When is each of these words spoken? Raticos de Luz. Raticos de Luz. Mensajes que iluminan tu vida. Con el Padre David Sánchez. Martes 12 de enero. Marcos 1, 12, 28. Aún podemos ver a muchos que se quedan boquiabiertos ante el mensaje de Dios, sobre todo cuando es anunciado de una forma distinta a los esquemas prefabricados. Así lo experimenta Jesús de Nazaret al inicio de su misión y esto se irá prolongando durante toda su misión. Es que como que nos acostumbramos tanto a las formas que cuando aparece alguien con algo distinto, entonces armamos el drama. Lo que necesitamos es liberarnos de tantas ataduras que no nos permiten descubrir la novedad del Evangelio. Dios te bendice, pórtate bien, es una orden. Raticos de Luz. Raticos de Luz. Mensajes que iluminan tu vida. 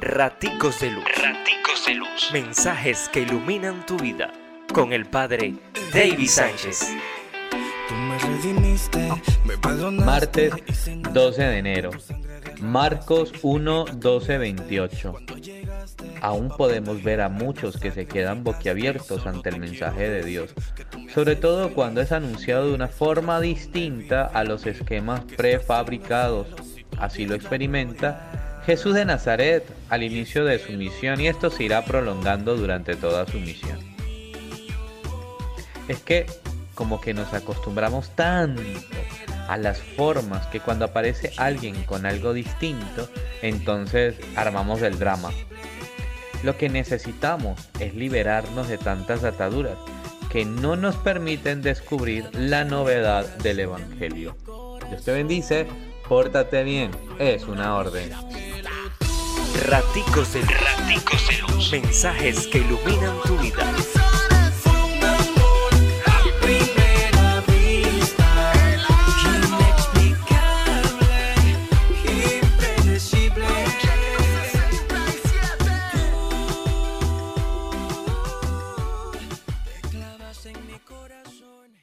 Raticos 0.00 0.80
de 0.80 0.92
Luz. 0.92 1.04
Raticos 1.04 1.84
de 1.86 1.94
Luz. 1.94 2.30
Mensajes 2.32 3.10
que 3.12 3.20
iluminan 3.20 3.84
tu 3.84 3.98
vida. 3.98 4.32
Con 4.72 4.94
el 4.94 5.04
Padre 5.04 5.56
David 5.92 6.26
Sánchez. 6.26 6.90
Martes 9.92 10.54
12 11.12 11.42
de 11.42 11.58
enero. 11.58 11.90
Marcos 12.62 13.34
1, 13.42 13.84
12, 13.92 14.38
28. 14.38 15.14
Aún 16.22 16.48
podemos 16.48 17.02
ver 17.02 17.20
a 17.20 17.28
muchos 17.28 17.76
que 17.76 17.90
se 17.90 18.06
quedan 18.06 18.42
boquiabiertos 18.42 19.26
ante 19.26 19.50
el 19.50 19.60
mensaje 19.60 20.08
de 20.08 20.22
Dios, 20.22 20.54
sobre 21.12 21.36
todo 21.36 21.74
cuando 21.74 22.00
es 22.00 22.10
anunciado 22.10 22.68
de 22.68 22.74
una 22.74 22.88
forma 22.88 23.38
distinta 23.38 24.24
a 24.24 24.44
los 24.44 24.64
esquemas 24.64 25.20
prefabricados. 25.36 26.46
Así 26.98 27.26
lo 27.26 27.34
experimenta 27.34 28.29
Jesús 28.66 28.94
de 28.94 29.04
Nazaret 29.04 29.64
al 29.88 30.02
inicio 30.02 30.44
de 30.44 30.58
su 30.58 30.72
misión 30.72 31.20
y 31.20 31.28
esto 31.28 31.50
se 31.50 31.64
irá 31.64 31.84
prolongando 31.84 32.56
durante 32.56 32.94
toda 32.96 33.26
su 33.26 33.38
misión. 33.38 33.78
Es 35.88 36.00
que 36.00 36.26
como 36.74 37.00
que 37.00 37.14
nos 37.14 37.32
acostumbramos 37.34 38.10
tanto 38.14 38.62
a 39.48 39.56
las 39.56 39.80
formas 39.80 40.46
que 40.46 40.60
cuando 40.60 40.84
aparece 40.84 41.32
alguien 41.36 41.82
con 41.84 42.06
algo 42.06 42.32
distinto, 42.32 43.08
entonces 43.42 44.16
armamos 44.36 44.80
el 44.82 44.98
drama. 44.98 45.30
Lo 46.44 46.56
que 46.56 46.68
necesitamos 46.68 47.68
es 47.80 47.94
liberarnos 47.94 48.68
de 48.68 48.78
tantas 48.78 49.24
ataduras 49.24 49.76
que 50.30 50.44
no 50.44 50.76
nos 50.76 50.96
permiten 50.96 51.60
descubrir 51.60 52.30
la 52.32 52.64
novedad 52.64 53.26
del 53.38 53.60
Evangelio. 53.60 54.36
Dios 54.88 55.04
te 55.04 55.12
bendice, 55.12 55.66
pórtate 56.08 56.62
bien, 56.62 56.92
es 57.18 57.44
una 57.44 57.74
orden. 57.74 58.10
Raticos 59.54 60.32
de 60.32 60.40
Luz. 60.40 60.50
Raticos 60.60 61.28
de 61.28 61.38
Luz. 61.38 61.72
Mensajes 61.72 62.46
que 62.46 62.58
iluminan 62.58 63.16
tu 63.24 63.36
vida. 63.38 63.74